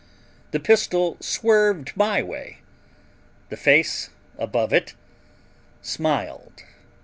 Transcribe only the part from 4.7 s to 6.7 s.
it smiled.